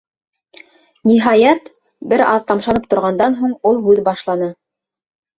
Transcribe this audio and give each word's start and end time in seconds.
Ниһайәт, 1.09 1.67
бер 2.13 2.23
аҙ 2.27 2.47
тамшанып 2.51 2.87
торғандан 2.93 3.35
һуң 3.43 3.53
ул 3.73 3.77
һүҙ 3.83 4.01
башланы. 4.09 4.49